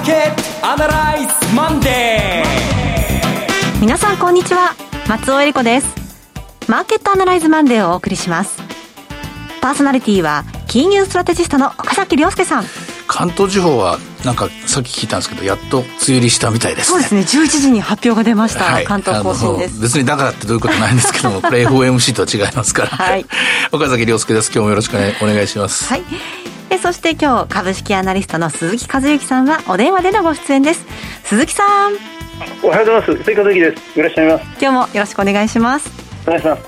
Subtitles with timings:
[0.00, 3.80] ーケットアナライズマンデー。
[3.80, 4.74] 皆さんこんにちは。
[5.06, 5.94] 松尾英里子です。
[6.68, 8.62] マーケットアナライズマンデーをお送りします。
[9.60, 12.64] パーソナリティは金融ストラテジストの岡崎良介さん。
[13.08, 17.02] 関東地方はなんかさっき聞いたんですけどやっと梅雨入りしたみたいですね。
[17.02, 17.44] そうですね。
[17.44, 19.80] 11時に発表が出ました、はい、関東甲信です。
[19.80, 23.26] 別にだからってどういうことないんですけどもこれ FOMC とは違いますから、はい、
[23.70, 24.46] 岡崎良介です。
[24.46, 25.84] 今日もよろしくお願いします。
[25.88, 26.04] はい。
[26.39, 26.39] え
[26.80, 30.86] そして今日株式アナリストの鈴木和之さんはお電話でのご出演です。
[31.24, 31.92] 鈴木さん。
[32.62, 33.16] おはようございます。
[33.18, 33.98] 鈴木和之です。
[33.98, 34.44] いらっしゃいます。
[34.60, 35.90] 今日もよろしくお願いします。
[36.26, 36.62] お願いします。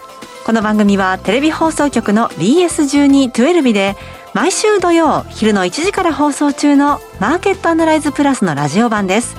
[0.44, 3.96] この番組はテレビ放送局の BS1212 で
[4.34, 9.36] 毎週土曜昼の1時から放送中のマーケットアナライズプラスのラジオ版です。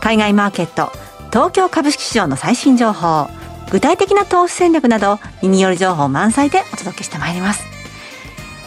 [0.00, 0.90] 海外マーケット
[1.30, 3.28] 東京株式市場の最新情報
[3.70, 7.69] 具体的な投資戦略など耳寄り情報満載でお届けしてまいります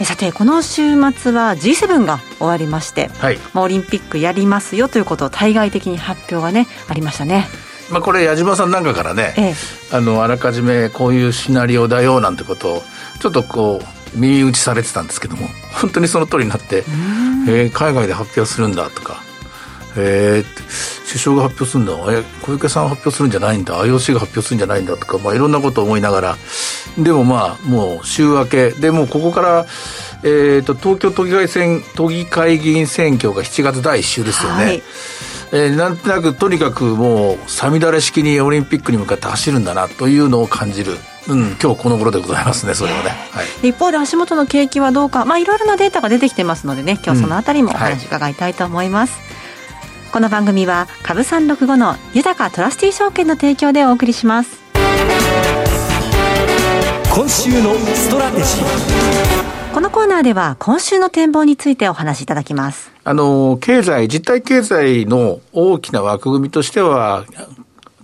[0.01, 7.45] さてこの週末は G7 が終わりまして、はい、オリンピックやりますよということを対外的に発表がねありましたね。
[7.91, 9.53] まあ、これ矢島さんなんかからね、ええ、
[9.91, 12.83] あのあらかじめこういうシナリオだよなんてことを
[13.19, 13.81] ちょっとこ
[14.15, 15.47] う耳打ちされてたんですけども
[15.79, 16.77] 本当にその通りになって、
[17.47, 19.21] えー、海外で発表するんだとか、
[19.95, 23.83] えー、首相が発表するんだえ小池さんが発表するんじゃないんだ。
[23.83, 26.37] IOC が発表するんじゃないんだとか、まあ、いろんなことを思いながら。
[26.97, 28.69] でもまあもう週明け。
[28.71, 29.65] でもうここから、
[30.23, 34.65] えーと、東京都議会選都議会議員選挙が7月第1週ですよね。
[34.65, 34.83] はい。
[35.51, 40.97] えー、なんとなくとにかくもうさみだれ式にオリンピックに向かって走るんだなというのを感じる。
[41.27, 43.11] うん、今日この頃でございますね、それはね。
[43.31, 49.13] はい、一方で足元の景気はどうか、まあ、いろいろなデータが出てきてますのでね、今日そのあたりもお話伺いたいと思います。
[49.17, 49.42] うんはい、
[50.13, 54.61] この番組は、株三六五の豊かトラスティー証券の提供でお送りします。
[57.11, 59.73] 今週のストラテジー。
[59.73, 62.91] このコーナーでは今週の展望についてお話しいただきます。
[63.03, 67.25] あの、経済、実体経済の大きな枠組みとしては、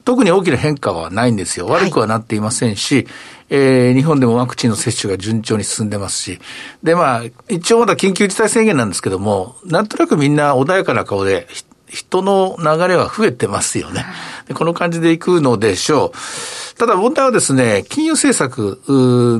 [0.04, 1.68] 特に大きな変化はないんですよ。
[1.68, 3.08] 悪くはなっていませんし、はい、
[3.52, 6.40] えー、日本でもワクチンの接種が順調に進んでますし、
[6.82, 11.48] で、まあ、一応まだ緊急事態宣言なんですけども、なんとなくみんな穏やかな顔で、
[11.90, 14.06] 人の流れは増えてますよね。
[14.48, 16.78] でこの感じでいくのでしょう。
[16.78, 18.80] ただ問題はですね、金融政策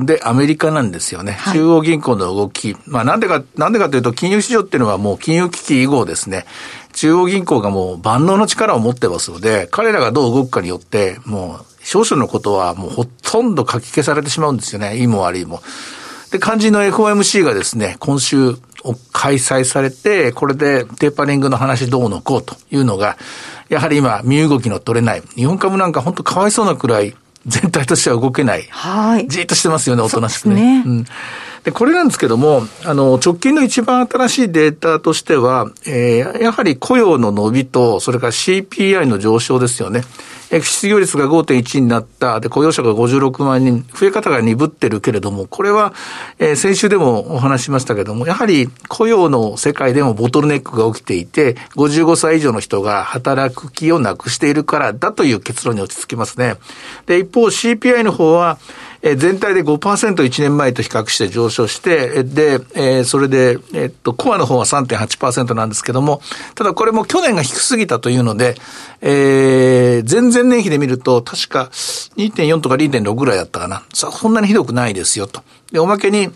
[0.04, 1.32] でアメリカなんですよね。
[1.32, 2.76] はい、中央銀行の動き。
[2.86, 6.44] まあなんでか、なんでかというと金融市場っていうのはもう金融危機以後ですね、
[6.92, 14.98] 中央銀行がもう万能の力を持ってますので、彼らがどう動くかによって、もう少々のことはもうほとんど書き消されてしまうんですよね。
[14.98, 15.62] いいも悪いも。
[16.30, 18.56] で、肝心の FOMC がですね、今週
[19.12, 23.16] 開催されて、これでテーパリングの話どうのこうというのが、
[23.68, 25.22] やはり今、身動きの取れない。
[25.34, 27.14] 日本株なんか本当かわいそうなくらい、
[27.46, 28.66] 全体としては動けない。
[28.70, 29.28] はい。
[29.28, 30.82] じっとしてますよね、おとなしくね。
[30.82, 31.04] ねうん
[31.64, 40.02] で、これなんですけども、あの、直近の一番新しいデータとしては、えー、やはり雇用の伸びと、それから CPI の上昇ですよね。
[40.58, 42.40] 失業率が5.1になった。
[42.40, 43.86] で、雇用者が56万人。
[43.94, 45.94] 増え方が鈍ってるけれども、これは、
[46.38, 56.56] えー、先週でもお話しましたけども、やはり雇用の世界でもボトルネックが起きていて、55歳以上の人が働く気をなくしているからだという結論に落ち着きますね。
[57.06, 58.58] で、一方 CPI の方は、
[59.02, 66.20] え全体で5%、1年前と比較して上昇して、で、えそれで、えっと、コアの方は3.8%なんですけども、
[66.54, 68.56] ただこれも去年が低すぎたというので、
[69.00, 73.84] えー、前々年比で見ると、確か2.4とか2.6ぐらいだったかな。
[73.94, 75.42] そんなにひどくないですよと。
[75.72, 76.30] で、おまけに、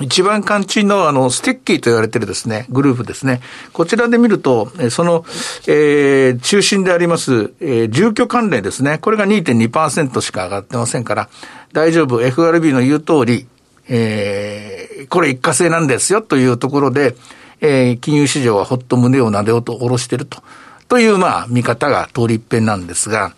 [0.00, 3.40] 一番肝心のあの、ステッキーと言われてるですね、グループですね。
[3.72, 5.24] こちらで見ると、その、
[5.66, 8.98] えー、中心であります、えー、住居関連ですね。
[8.98, 11.28] これが2.2%しか上がってませんから、
[11.72, 12.20] 大丈夫。
[12.20, 13.46] FRB の言う通り、
[13.88, 17.14] えー、これ一過性なんですよというところで、
[17.60, 20.42] えー、金融市場はほっと胸を撫でようと下ろしてると。
[20.88, 23.32] という、まあ、見方が通り一遍なんですが、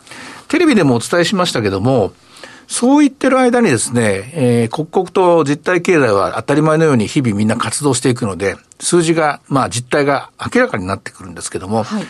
[0.49, 2.13] テレビでもお伝えしましたけども、
[2.71, 12.05] そう言ってる間にですね、えー、刻々と実体経済は当たり前のように日々みんな活動していくので、数字が、まあ実態が明らかになってくるんですけども、はい、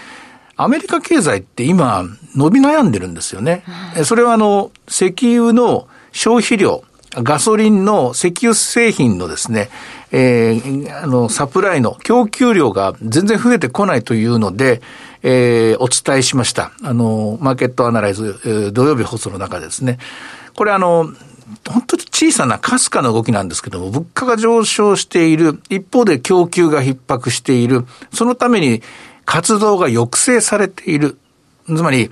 [0.57, 2.05] アメリカ経済って今、
[2.37, 3.65] 伸び悩んでるんですよね。
[3.97, 9.69] うん、それはあの、石油の消費量、ガソリンの石油製品のですね、
[10.13, 14.81] えー、あの、サプライの供給量が全然増えてこないというので、
[15.23, 16.73] えー、お伝えしました。
[16.83, 19.99] あの、マーケットアナライズ、えー、土曜日放送の中でですね。
[20.55, 21.11] これあの、
[21.69, 28.83] 本当に小さなかすかな動きなんですけども、物価が上昇している、一方で供給が逼迫している、そのために
[29.25, 31.19] 活動が抑制されている。
[31.67, 32.11] つまり、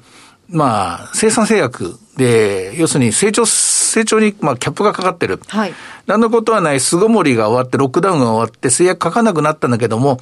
[0.48, 3.44] まあ、生産制約で、要するに成長、
[3.88, 5.40] 成長に、まあ、キャップがかかってる。
[5.48, 5.74] はい。
[6.06, 10.18] 何のことはない巣ごもりが終わって、ロックダウンが終わって、制約かかなくなったんだけども、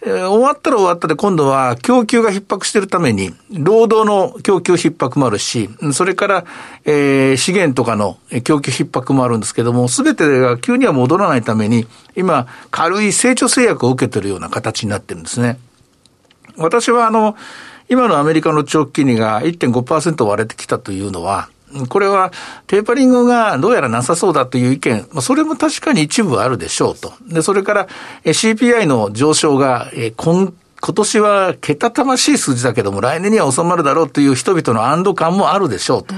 [0.00, 6.44] えー、終わったら終わったで今度は供給が逼迫しているために、労働の供給逼迫もあるし、それから、
[6.84, 15.58] えー、資源とかの供給逼迫もあるんですけども、すべてが急には戻らないために、今、軽い成長制約を受けているような形になってるんですね。
[16.56, 17.36] 私はあの、
[17.88, 21.48] 今のアメリカの長期金利が1.5%割れてきたというのは、
[21.88, 22.32] これは
[22.66, 27.12] テーパリングがどうやらなさそうだという意見、それも確かに一部あるでしょうと。
[27.26, 27.88] で、それから
[28.24, 36.14] CPI の上昇が、今今年はけたたましい数字だけども、来年には収まるだろうという人々の安堵感もあるでしょうと。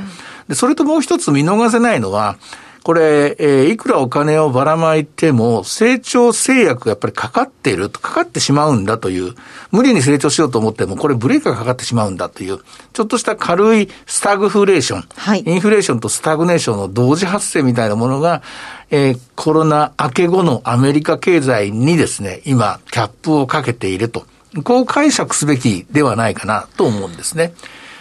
[0.49, 2.37] で、それともう一つ見逃せないのは、
[2.83, 9.35] これ、えー、いくらお金をばらまいても、成長制約がやっぱりかかっている、かかってしまうんだという、
[9.71, 12.59] 無理に成長しようと思っても、これブレーキがかかってしまうんだという、
[12.93, 18.43] ちょっとした軽いスタグフレーション、はい、インフレーションとスタグネーションの同時発生みたいなものが、
[18.91, 24.27] えー、コロナ明け後のアメリカ経済にですね、今、キャップをかけていると。
[24.65, 27.53] こう解釈すべきではないかなと思うんですね。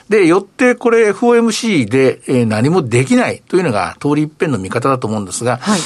[0.10, 5.84] で、よってこれ FOMC で、えー、何もできないというのが通り一遍の見方だと思うんですが、はい、い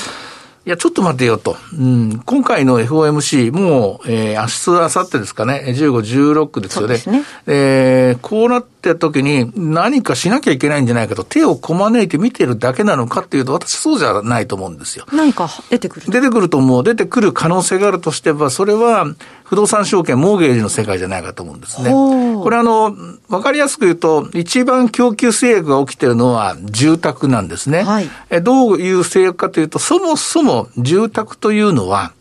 [0.66, 1.58] や、ちょっと待てよと。
[1.78, 6.88] うん、今回の FOMC、もう、えー、明日、明後日ですかね、15、16ですよね。
[6.88, 7.24] そうですね。
[7.48, 15.06] えー、こうなって時に何かしなきゃいけないんじゃないかと手をこまねいて見てるだけなのかっていうと、私そうじゃないと思うんですよ。
[15.14, 16.84] 何か出てくる出てくると思う。
[16.84, 19.08] 出てくる可能性があるとしては、それは
[19.46, 21.92] 不動産証券、モーゲージの世界じゃないかと思うんですね。
[21.92, 22.94] これあの、
[23.30, 27.84] わかりやすく言うと、一番供給制約が起きてるのは住宅なんですね。
[27.84, 32.12] はい、えどういう制約かというと、そもそも住宅というのは、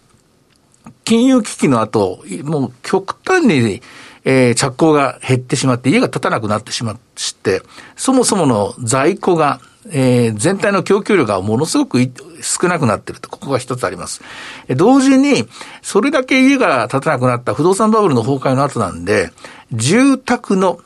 [1.05, 3.83] 金融危機の後、もう極端に
[4.25, 6.97] えー、着工が減ってしまって、家が建たなくなってしまっ
[7.43, 7.63] て、
[7.97, 9.61] そもそもの在庫が、
[9.91, 11.99] えー、全体の供給量がものすごく
[12.41, 14.23] 少なくなっていると、ここが一つあります。
[14.69, 15.49] 同時に、
[15.83, 19.33] それだけ家が建たなくなった不動産バブルの崩壊の後なんで、
[19.73, 20.79] 住宅の、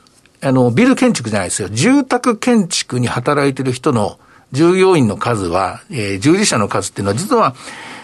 [0.42, 1.68] あの、ビル建築じゃないですよ。
[1.68, 4.18] 住宅建築に働いている人の
[4.52, 7.54] 従業員の数は、えー、従事者の数っていうのは、実は、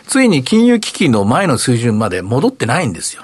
[0.06, 3.22] ついに金融危機の前の水準まで戻ってないんですよ。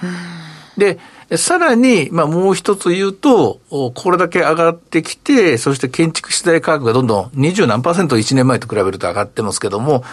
[0.79, 0.99] で、
[1.37, 10.05] さらに、まあもう一つ言うと、これだけ上がってきて、そして建築資材価格がどんどん二十何パーセント1年前と比べると上がってますけども、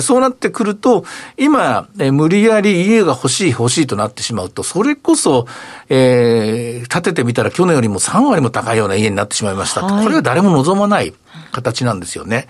[0.00, 1.04] そうなってくると、
[1.36, 5.46] 今、無理やり家が欲しい欲しいとなってしまうと、それこそ、
[5.90, 9.82] えー、建ててみたら去年よりも3割も高いような家になってしまいました。
[9.82, 11.12] はい、これは誰も望まない
[11.50, 12.48] 形なんですよね。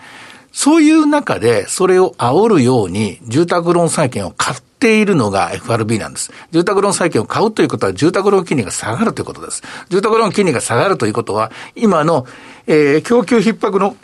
[0.53, 6.33] そういう中で、それを煽るように、住宅ローン債券を買ってているのが FRB なんです。
[6.51, 9.63] 住宅ローン債券を買うということは、住宅ローン金利が下がるということです。
[9.89, 12.27] 住宅ローン金利が下がるということは、今の、
[12.67, 13.97] えー、供給逼迫の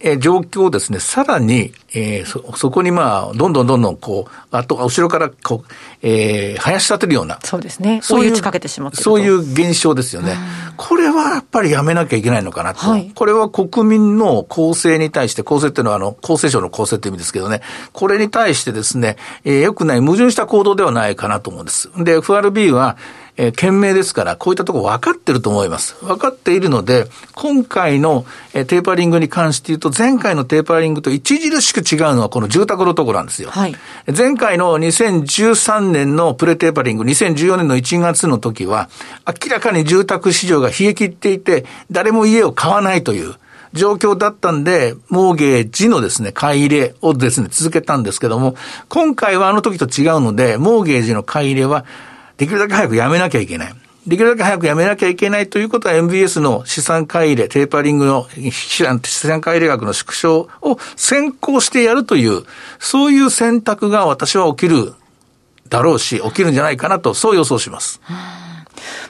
[0.00, 7.38] えー、状況をですね、さらに、えー、そ、そこにまあ、どんどんどんどんこう、あと、後ろからこう、えー、林立てるような。
[7.42, 8.00] そうですね。
[8.02, 10.36] そういう、打ちかけてしまってそういう現象ですよね。
[10.76, 12.80] これはやっぱりやめなきゃいけないのかなと。
[12.88, 17.62] はい、これは国民の公正に対して、公正っていうのはあの、公正省の公正って意味ですけどね、
[17.92, 21.90] これに対してですね、えー、良くない矛盾した行動ではないかなと思うんです。
[21.96, 22.96] で、FRB は、
[23.38, 25.94] えー、懸命ですから、こういったところ分かってると思います。
[26.04, 33.50] 分かっているので、今回の、えー、テーパリングに関して言うと、前回のテーパリングと著しく違うのはこの住宅のところなんですよ。
[33.50, 33.76] はい、
[34.14, 38.90] 前回の2013年のプレテーパリング、2014年の1月の時は、
[39.26, 43.36] 明らかに住宅市場が冷え切っていて、誰も家を買わないという、
[43.74, 48.56] 状況だったんで、モーゲージのですね、買い入れをですね、続けたんですけども、
[48.88, 51.84] 今回はあの時と違うので、モーゲージの買い入れは
[52.38, 53.74] できるだけ早くやめなきゃいけない。
[54.06, 59.00] できるだけ早くやめなきゃいけないということは MBS の資産買い入れ、テーパリングの資産
[59.42, 62.44] 買い入れ額の縮小を先行してやるという、
[62.78, 64.94] そういう選択が私は起きる
[65.68, 68.00] だろうし、起きるんじゃないかなと、そう予想します。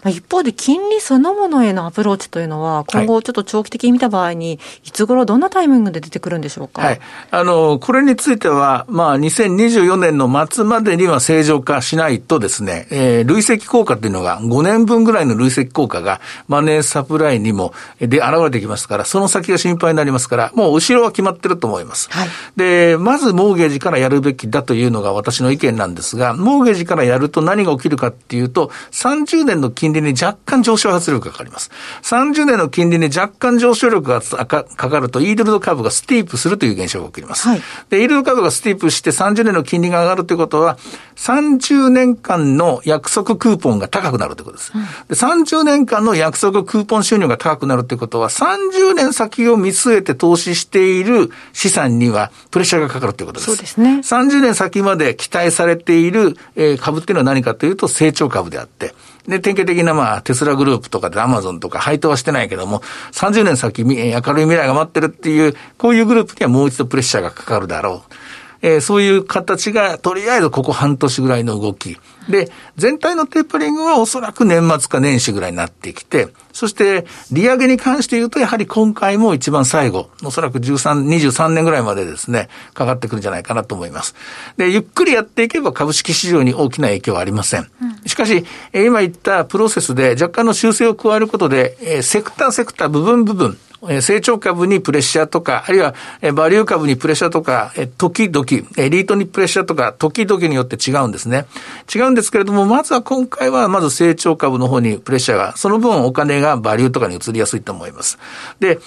[0.08, 6.82] 一方で金利そのものへのアプローチというのは、今後ちょっと長期的に見た場合に、いつ頃どんなタイミングで出てくるんでしょうか？
[6.82, 7.00] はい。
[7.30, 22.08] あの、これについては、まあ、2024年の末までには正常化しないとですね、えー、累積効果っていうのが、5年分ぐらいの累積効果が、マネーサプライにも、で、現れてきますから、その先が心配になりますから、もう後ろは決まってると思います。
[22.10, 22.28] はい。
[22.56, 31.70] で、まずモーゲージからやるべきだというのが私の意見なんですが、モーゲージからやると何が起きるかっていうと、30年の金利利に若干上昇圧力がかかります。
[32.02, 37.48] 30年の金利に若干上昇力がかかると、イールド株がスティープするという現象が起きます。
[37.48, 40.78] はい、で、イールド株がスティープして30年の金利が上がるということは、
[41.16, 44.72] 30年間の約束クーポンが高くなるということです。
[44.74, 53.46] うん、で30年間の約束クーポン収入が高くなるということは、30年先を見据えて投資している資産にはプレッシャーがかかるということです。
[53.46, 53.98] そうですね。
[53.98, 58.94] 30年先まで期待されている、えー、株っていうのは何かというと成長株であって、
[59.26, 62.80] で、典型的なまあ、テスラグループとかでアマゾンとか配当はしてないけども、
[63.12, 68.14] 30年先、明るい未来が待ってるっていう、こういうグループにはもう一度プレッシャーがかかるだろう。
[68.62, 71.98] えー、そういう形が、とりあえずここ半年ぐらいの動き。
[72.28, 84.14] で、全体のテーパリングはおそらく年末か年始ぐらいになってきて、そして、利上げに関して言うと、やはり今回も一番最後、おそらく13、23年ぐらいまでですね、かかってくるんじゃないかなと思います。
[84.56, 87.70] で、ゆっくりやっていけば株式市場に大きな影響はありません。
[88.06, 93.58] しかし、今言ったプロセスで若干の修正を加えることで、セクターセクター部分部分、
[94.00, 95.94] 成長株にプレッシャーとか、あるいは
[96.34, 98.44] バリュー株にプレッシャーとか、時々、
[98.76, 101.46] エリートにプレッシャーとか、時々によって違うんですね。
[101.94, 108.18] 違うんですけれども、まずは今回はまず成長株の方にプレッシャーが、その分お金がバリューとかに移りやすいと思います。
[108.60, 108.80] で、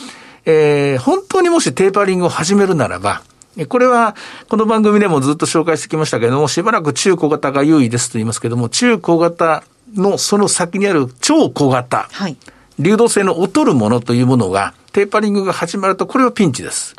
[0.45, 3.21] えー、本当にもしテーパリングを始めるならば、
[3.67, 4.15] これは、
[4.50, 9.63] この番組でもずっと紹介してきましたけれども、しばらく中小型が優位ですと言いますけれども、中小型
[9.95, 12.07] のその先にある超小型。
[12.11, 12.38] はい。
[12.79, 16.95] 流動性の劣るものというものが、テーパリングが始まると、これはピンチです。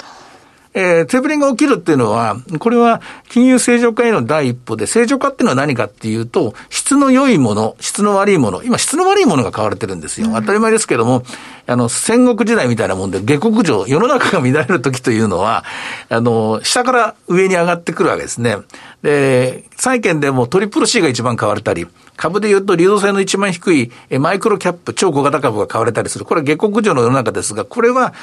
[0.74, 10.28] えー、テーパリングが起きるっていうのは、これは金融正常化への第一歩で、正常化っていうのは何かっていうと、質の良いもの、質の悪いもの、今質の悪いものが買われてるんですよ。
[10.34, 11.24] 当たり前ですけども、
[11.66, 15.64] あの、戦国時代みたいなもんで、下克上、世の中が乱れる時というのは、
[16.08, 18.56] あの、下から上に上がってくるわけですね。
[19.02, 21.86] で、債券でもトリプル C が一番買われたり、
[22.22, 26.24] 株で言うと流動性の一番低いマイクロキャップ、超小型株が買われたりする。
[26.24, 28.14] これは下克上の世の中ですが、これは、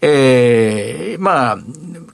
[0.00, 1.58] ええー、まあ、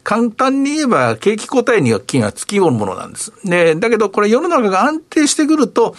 [0.03, 3.31] 簡単に言えば景気後退には金は付き合うものなんです。
[3.45, 5.95] で、だけどこれ世の中が安定してくると、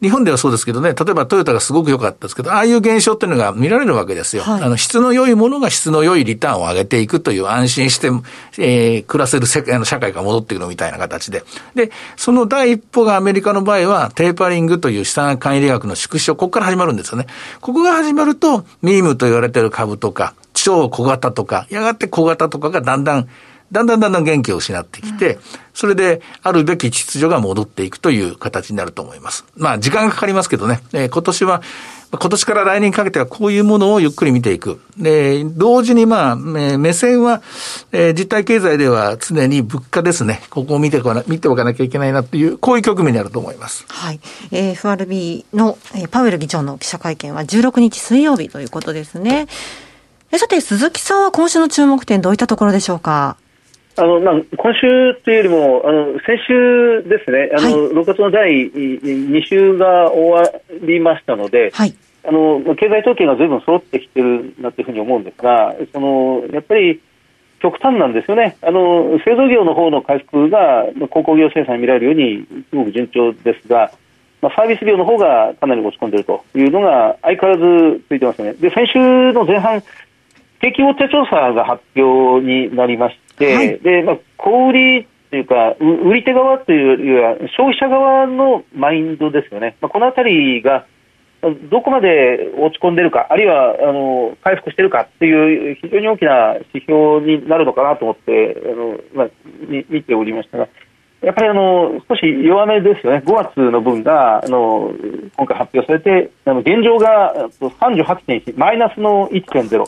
[0.00, 4.42] 日本ではそうですけどね、例えばトヨタがすごく良かったですけど、ああいう現象っていうのが見られるわけですよ。
[4.42, 8.08] はい、あの、質の良いものが質の良いリターンを上げていくという安心して、
[8.58, 11.44] えー、暮らせる世界の社会が戻っていくのみたいな形で。
[11.74, 17.26] で、その第一歩がアメリカの場合は、テーパリングという資産管理学の縮小、ここから始まるんですよね。
[17.60, 23.28] ここが始まると、ミームと言われている株とか、超小型とか、やがて小型とかがだんだん
[23.74, 25.38] だんだんだんだん元気を失ってきて、
[25.74, 29.44] それであるべき秩序が戻っていくという形になると思います。
[29.56, 31.60] まあ時間がかかりますけどね、えー、今年は、
[32.12, 34.80] 今年から来年にかけてはこういうものをゆっくり見ていく。
[34.96, 37.42] で、同時にまあ、目線は、
[37.90, 40.40] えー、実体経済では常に物価ですね。
[40.50, 43.84] ここを見ておかな見ておかなきゃいけないなという、こういう局面になると思います。
[43.88, 44.20] はい。
[44.52, 49.48] えー、FRB の、えー、パウエル議長の記者会見は16日水曜日ということですね。
[50.30, 53.36] えさて、鈴木さんは今週の注目点どういったところでしょうか？
[53.96, 61.94] あのまあ、今週というよりもあの先週ですね、あの、はい、6月の第2週が終わりましたので、はい、
[62.26, 67.00] あの経済統計がずいぶん揃ってきてるなというふうに思うんですが、そのやっぱり
[67.60, 73.92] 極端なんですよね、あの製造業の方の回復が鉱工業生産に見られるようにすごく順調ですが、
[74.42, 78.54] まあ、サービス業の方がかなり落ち込んでいるというのが相変わらず続いてますね。
[78.54, 79.82] で先週の前半
[80.60, 90.86] 景気ウォッチャー調査が発表になりまし、はい、でまあ、小売りというか、売り手側というよりは、消費者側のマインドですよね、まあ、このあたりが
[91.70, 99.28] どこまで落ち込んでるか、あるいはあの回復してるかっていう、非常に大きな指標になるのかなと思ってあの、まあ、
[99.68, 100.68] 見ておりましたが。
[101.22, 104.92] やっぱりあの少し弱めですよね、5月の分があの
[105.36, 109.84] 今回発表されて、あの現状が38.1、マイナスの1.0、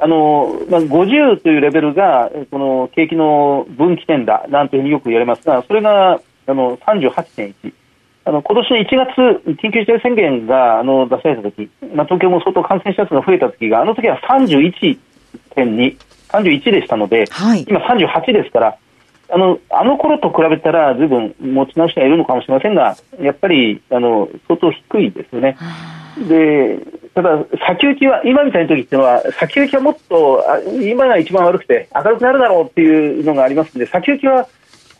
[0.00, 5.44] あのまあ、50というレベルがこの景気の分岐点だなんていうふうによく言われます。
[5.44, 7.72] がそれがあの38.1
[8.24, 15.96] あの今年の1月緊急事態宣言があの出された時、まあ、東京も相当感染者数が増えた時があの時は31.2
[16.28, 18.78] 31でしたので、はい、今38ですから
[19.30, 25.56] あのあの頃と比べたらずいぶん持ち直してはいるのかもしれませんがやっぱりあの相当低いですよね。
[26.28, 26.78] で
[27.18, 30.44] ただ、先行きは、今みたいな時っていうのは、先行きはもっと、
[30.80, 34.48] 今が一番悪くて、明るくなるだろうっていうのがありますので、先行きは、こ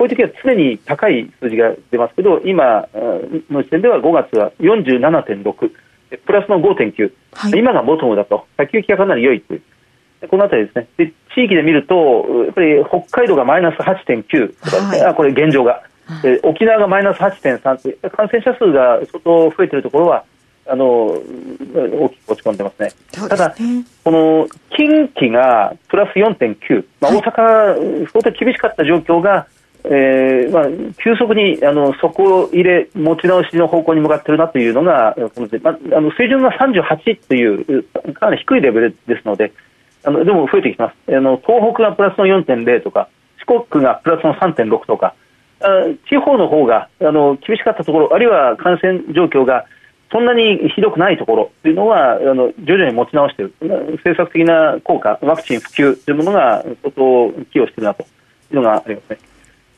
[0.01, 2.89] ういう時は常に高い数字が出ますけど、今
[3.51, 5.71] の時点では5月は47.6、
[6.27, 9.63] プラスの5.9、はい、今がボトムだと、先行きがかなり良いという、
[10.29, 15.85] このあたりですね、で地域で見ると、やっぱり北海道がマイナス8.9とかね、はい、これ、現状が、
[16.43, 20.25] 沖縄がマイナス8.3という、感染者数が相当増えているところは、
[20.69, 22.91] あの大きく落ち込んでますね。
[23.13, 23.29] すね。
[23.29, 23.55] ただ、
[24.05, 29.47] この近畿がプラス4.9、まあ、大阪、相当厳しかった状況が、
[29.85, 30.65] えーまあ、
[31.03, 37.85] 急速にあの底入れ、持ち直しの方向に向かっているなというのが、このまあ、あの水準が38という
[38.15, 39.53] かなり低いレベルですので、
[40.05, 41.17] あのでも増えてきてます。
[41.17, 43.09] あの、東北がプラスの4.0とか、
[43.41, 45.15] 四国がプラスの3.6とか、
[45.61, 45.67] あ
[46.09, 49.65] 地方の方があの厳しかったところ、あるいは感染状況が
[50.11, 53.55] そんなにひどくないところというのは、あの徐々に持ち直している、
[54.03, 58.07] 政策的な効果、ワクチン普及というものが相当寄与しているなとい
[58.53, 59.19] うのがありますね。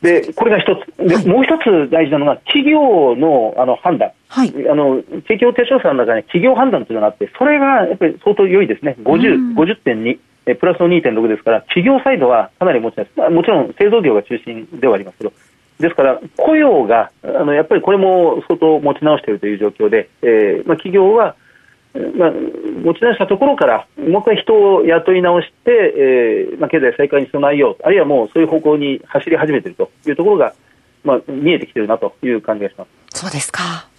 [0.01, 1.07] で、これが一つ。
[1.07, 4.11] で、はい、もう一つ大事なのが、企業のあの判断。
[4.29, 4.53] はい。
[4.69, 8.95] あの、地域法定調査の中に企業判断というのがあって、それがやっぱり相当良いですね。
[8.99, 10.19] 50、50.2。
[10.47, 13.11] えプラスの2.6ですから、企業サイドはかなり持ちです。
[13.15, 15.33] まあ、もちろん製造業が中心ではありますけど、
[15.79, 21.35] ですから、雇用があのやっぱりこれも相当持ち直しているという状況で、えーまあ、企業は、
[22.15, 30.53] まあ、持ち直したところから、もう一回人を雇い直して、えーまあ、経済再開に備えよう、あるいはもうそういう方向に走り始めているというところが、
[31.03, 33.19] まあ、見えてきているなという感じがします。
[33.21, 33.90] そうですか。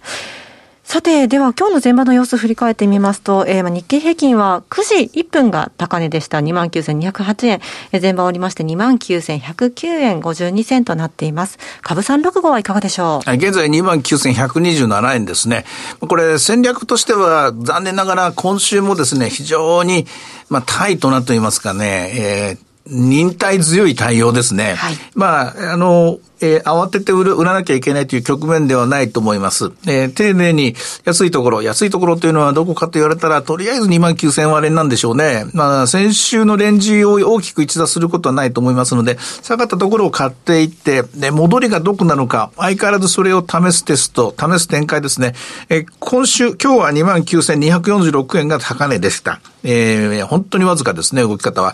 [0.93, 6.37] さて、では今日の前場の様子振り返ってみますと、えー、日経平均は9時1分が高値でした。
[6.37, 7.61] 29,208円。
[7.93, 11.57] えー、前場をりまして29,109円52銭となっています。
[11.81, 13.31] 株365はいかがでしょう？
[13.33, 15.65] 現在29,127円ですね。
[15.99, 20.05] これ戦略としては残念ながら今週もですね、非常に、
[20.49, 24.73] まあ、タイトなと言いますかね、えー忍耐強い対応ですね。
[24.73, 29.71] はい、まあ、あの、えー、慌てて売る、売らなきゃいけないという局面ではないと思います。
[29.87, 35.45] えー、丁寧に安いところ、安いところというのはどこかと言われたら、とりあえず2万9000割れなんでしょうね。
[35.53, 45.35] まあ、先週のレンジを大きく一打することはないと思いますので、下がったところを買っていって、で、戻りがどこなのか、相変わらずそれを試すテスト、試す展開ですね。
[45.69, 49.39] えー、今週、今日は2万9246円が高値でした。
[49.63, 51.73] えー、本当にわずかですね、動き方は。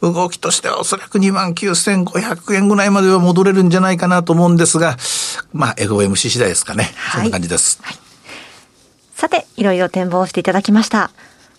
[0.00, 4.96] 動きとしてはおそらく2万9500円ぐらいまでは戻れるんじゃないかなと思うんですが、
[5.52, 6.90] まあ、FOMC 次第ですかね。
[6.96, 7.80] はい、そんな感じです。
[7.82, 7.96] はい、
[9.14, 11.10] さて、いろいろ展望していただきました。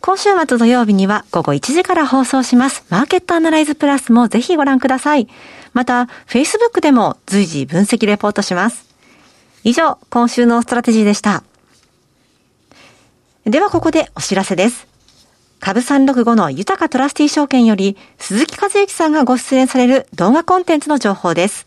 [0.02, 2.86] 今週末土曜日には午後1時から放送します。
[2.90, 5.28] マーケットアナライズプラスもぜひご覧ください。
[5.74, 8.86] また、Facebook でも随時分析レポートします。
[9.64, 11.44] 以上、今週のストラテジーでした。
[13.46, 14.88] ではここでお知らせです。
[15.60, 21.66] 株365の豊トラスティ証券より鈴木和之さんがご出演される動画コンテンツの情報です。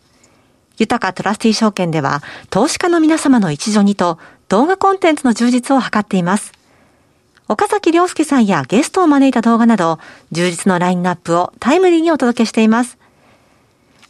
[0.81, 4.17] 豊トラスティ証券では投資家の皆様の一助にと
[4.49, 6.53] 動画コンテンツの充実を図っています。
[7.47, 9.99] 岡崎良介さんやゲストを招いた動画など
[10.31, 12.97] 充実のラインナップをタイムリーにお届けしています。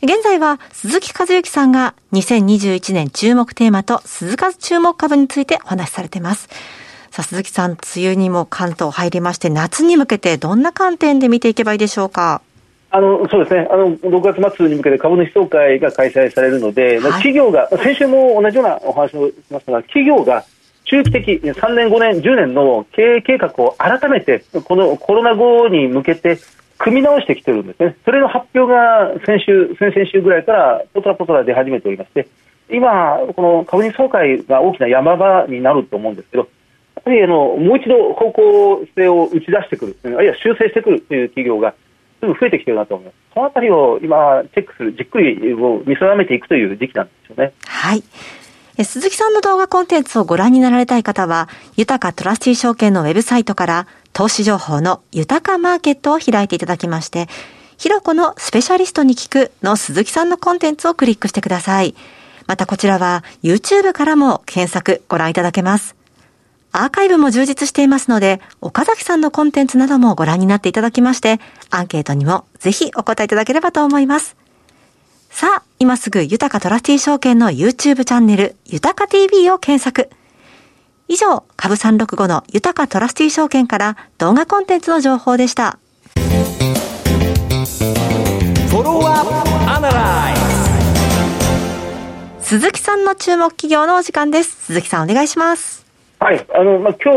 [0.01, 6.47] 現在は鈴木和之さんが2021年注目テーマと鈴鹿注目株についてお話しされています。
[7.11, 12.41] さあ、鈴木さん、梅雨にも関東入りまして、夏に向けてどんな観点で見ていけばいいでしょうか？
[12.93, 13.67] あのそうですね。
[13.71, 20.43] あの、6月末に向けて株主総会が開催されるので、はい、企業が、先週も同じようなお話をしましたが、企業が
[20.83, 26.37] 中期的、3年、5年、10年の経営計画を改めて、このコロナ後に向けて、
[26.77, 32.27] 組み直してきてるんですね、それの発表が先週、先々週ぐらいからポトラポトラ出始めておりまして、
[32.69, 36.49] 今、この株主総会が大きな山場になると思うんですけど、
[36.95, 41.73] やはりあのもう一度方向性を打ち出してくる、あるいは修正してくるという企業が
[42.21, 43.15] すぐ増えてきてるなと思います。
[43.33, 47.53] そのあたりを今、チェックする、じっくりを見定めていくという時期なんですよね。
[47.65, 48.03] はい。
[48.83, 57.27] 鈴木さんの動画コンテンツをご覧になられたい方は、豊かトラスティ証券のウェブサイトから、投資情報の豊かマーケットを開いていただきまして、
[57.77, 61.95] ひろこのスペシャリストに聞くの鈴木さんのコンテンツをクリックしてください。
[62.47, 66.00] またこちらは YouTube からも検索ご覧いただけます。
[66.71, 74.35] アーカイブも充実していますので、岡崎さんのコンテンツなどもご覧になっていただきまして、アンケートにもぜひお答えいただければと思います。
[75.29, 80.09] さあ、今すぐ豊かトラスティ証券の YouTube チャンネル、豊か TV を検索。
[81.07, 85.79] 以上、株365の豊かトラスティ証券から動画コンテンツの情報でした。
[92.41, 94.65] 鈴木さんの注目企業のお時間です。
[94.65, 95.80] 鈴木さんお願いします。
[96.21, 97.11] はい、あの、まあ、今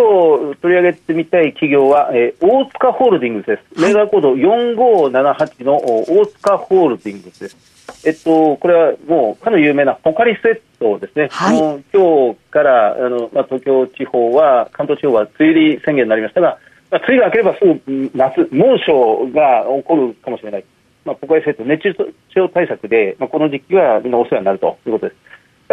[0.55, 3.79] 日取り上げてみたい企業は、えー、大塚ホールディングスです。
[3.79, 8.09] 銘柄コード4578の大塚ホールディングスです。
[8.09, 11.29] えっと、これはもうかの有名なポカリスエットですね。
[11.31, 11.59] はい、
[11.93, 16.59] 今日からあの、まあ、東京地方は、関東地方は梅雨入り宣言になりましたが、
[16.91, 20.65] まあ、梅雨が明ければすぐ夏、猛暑が起こるかもしれない。
[21.05, 21.95] まあ、ポカリスエット、熱中
[22.35, 25.17] 症対策で、まあ、この時期はみんなお世話になるということです。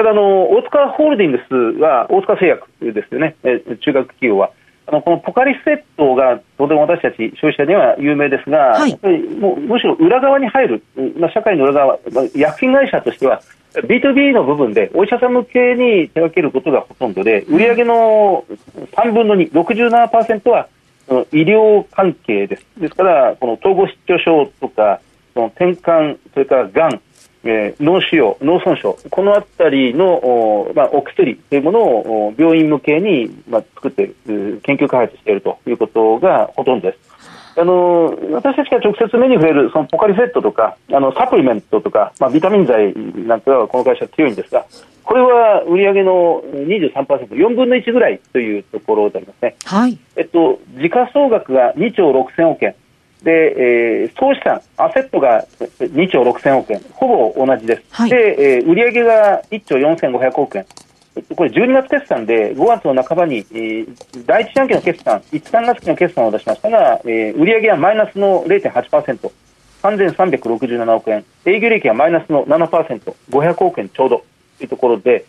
[0.01, 4.49] ただあの、大塚ホールディングスは、大塚製薬ですよね、え中学企業は。
[4.87, 8.97] あのこのポカリスエットがとても私たち消費者には有名ですが、はい、
[9.39, 10.83] もうむしろ裏側に入る、
[11.17, 13.41] まあ、社会の裏側、まあ、薬品会社としては
[13.75, 18.43] B2B の部分でお医者さん向けに手掛けることがほとんどで、売上の
[18.93, 20.67] 3分の2、67%は
[21.31, 22.65] 医療関係です。
[22.77, 24.99] ですから、この統合失調症とか、
[25.35, 27.01] その転換、それからがん、
[27.43, 37.11] えー、脳腫瘍、脳損傷、このあたりのお,、まあ、お薬というものを病院向けに、まあ、作っている、研究開発しているということがほとんどです。
[37.57, 42.95] あの私たちが直接目に触れるそのポカリセットとかあのサプリメントとか、まあ、ビタミン剤
[43.27, 44.65] なんかはこの会社は強いんですが
[45.03, 49.99] これは売上の 23%4 分の1ぐらいというところでありますね、はい。
[50.15, 52.75] えっと、時価総額が2兆6000億円
[53.23, 55.45] で、えー、総資産、アセットが
[55.79, 57.83] 2兆6000億円、ほぼ同じです。
[57.91, 60.65] はい、で、えー、売上が1兆4500億円。
[61.35, 69.31] これ12月決算で5月の半ばに、えー、第一四半期の決算、1、3月期の決算を出しましたが、えー、売上はマイナスの0.8%、
[69.83, 74.23] 3367億円、営業利益はマイナスの7%、500億円ちょうど。
[74.57, 75.25] というところで、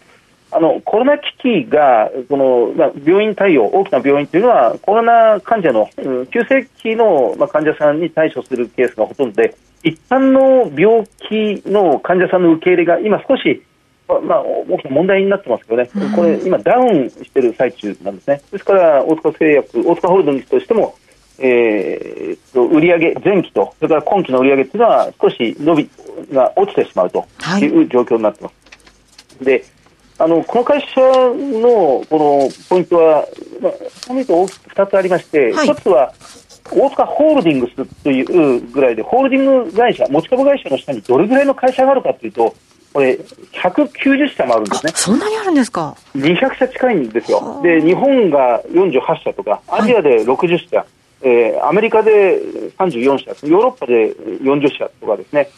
[0.52, 13.62] あのコロナ危機がこの、まあ、病院対応、大きな病院というのはコロナ患者の、うん、急性期の、まあ、患者さんに対処するケースがほとんどで一般の病気の患者さんの受け入れが今少し、
[14.06, 18.42] まあ、大きな問題になってますけどね、うん、これ今ダウンしている最中なんですね。
[18.52, 20.96] ですから大塚製薬、大塚ホールディングスとしても
[21.38, 25.90] えー、と売上前期と、それから今期の売上というのは少し伸び
[26.32, 27.26] が落ちてしまうと
[27.58, 28.54] いう状況になってます。
[29.38, 29.64] はい、で
[30.22, 33.26] あのこの会社のこのポイントは、
[33.60, 33.72] まあ、
[34.08, 36.14] 大きく2つありまして、はい、1つは
[36.70, 42.54] 大塚ホールディングスというぐらいで、ホールディング会社、持ち株会社の下にどれぐらいの会社があるかというと、
[42.92, 44.92] これ、190社もあるんですね。
[44.94, 47.60] そんなにあるんですか ?200 社近いんですよ。
[47.62, 50.86] で、日本が48社とか、アジアで60社、はい、
[51.22, 52.40] えー、アメリカで
[52.78, 55.48] 34社、ヨーロッパで40社とかですね、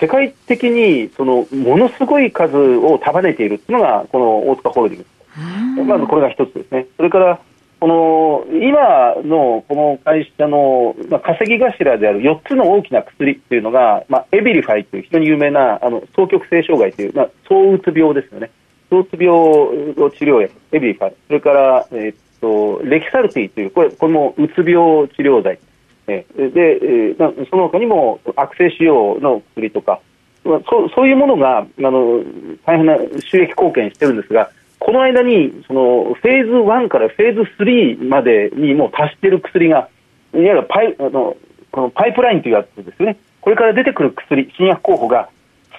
[0.00, 5.20] 世界的にそのものすごい数を束ねているというのがこの大塚ホールディングス。
[5.84, 6.86] まずこれが一つですね。
[6.96, 7.40] それから
[7.80, 18.50] この今のこの会社の、まあ、稼ぎ頭である4つの大きな薬というのが、まあ、エビリファイという非常に有名なあの双極性障害という、まあ、躁うつ病ですよね。
[18.90, 19.30] 躁うつ病
[19.96, 21.14] の治療薬、エビリファイ。
[21.28, 25.58] それから、えー、っとレキサルティという、これこれもうつ病治療剤。
[26.10, 27.14] えで、え
[27.50, 30.00] その他にも悪性腫瘍の薬とか、
[30.44, 32.22] まあ、そうそういうものがあの
[32.64, 39.88] 大変な収益貢献してるんですが、この間にそのフェーズ1からフェーズ3までにもう達している薬が、
[40.34, 41.36] いわゆるパイあの
[41.70, 45.28] このパイプラインというやつですね、これから出てくる薬、新薬候補が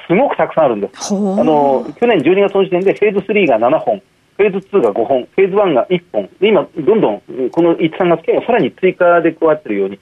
[0.07, 1.13] すごくたくさんあるんです。
[1.13, 4.01] あの去年12月の時点でフェーズ3が7本、
[4.37, 9.99] フェーズ2が5本、フェーズ1が1本、で今、どんどんこの1、3月期がさらに追加で加わっているように、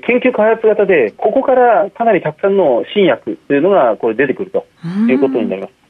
[0.00, 4.66] 研究開発型で、ここからかなりたくさんの新薬というのがこれ出てくると
[5.08, 5.82] いうことになります。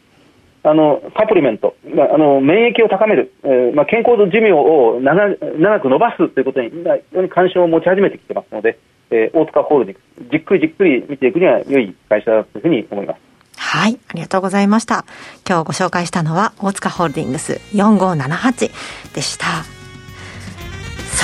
[0.64, 8.78] あのサプリメント、まあ、あの免疫を高める、えーまあ、健康寿命を長長く伸ばすということに非常に関心を持ち始めてきてますので、
[9.10, 13.20] えー、大塚ホールディングス、じっくりじっくり見ていくには良い会社だというふうに思います。
[13.56, 15.04] はい、ありがとうございました。
[15.48, 19.81] 今日ご紹介したのは大塚ホールディングス4578でした。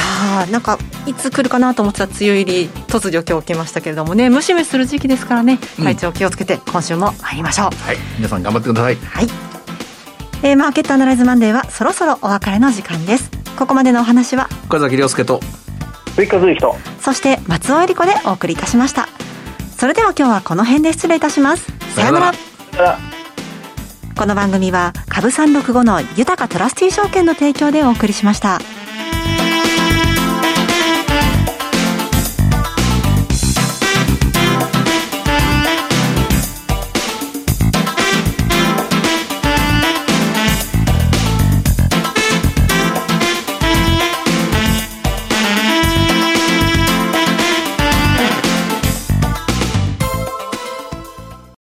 [0.09, 8.97] さあなんかいつ来るかなと思ってた梅雨入り突如今日来ましたけれどもねムシムシする時期ですからね体調気をつけて今週も参りましょう、はい皆さん頑張ってください。
[8.97, 9.27] はい。
[10.42, 13.31] えー、マーケットアナライズマンデーはそろそろお別れの時間です。
[13.57, 15.40] ここまでのお話は岡崎亮介と
[16.14, 19.09] 追加随人そして松尾恵理子でお送りいたしました。
[19.77, 21.66] それでは今日はこの辺で失礼いたします。
[21.94, 22.99] さようなら。
[24.16, 28.59] この番組は株三六五の豊かトラスティ証券の提供でお送りしました。